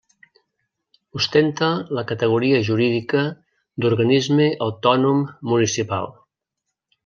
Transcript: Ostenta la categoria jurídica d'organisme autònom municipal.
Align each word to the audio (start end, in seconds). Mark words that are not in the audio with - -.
Ostenta 1.19 1.69
la 1.99 2.05
categoria 2.13 2.63
jurídica 2.69 3.23
d'organisme 3.85 4.49
autònom 4.69 5.25
municipal. 5.55 6.13